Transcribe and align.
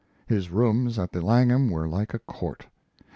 His 0.25 0.49
rooms 0.49 0.97
at 0.97 1.11
the 1.11 1.21
Langham 1.21 1.69
were 1.69 1.87
like 1.87 2.15
a 2.15 2.17
court. 2.17 2.65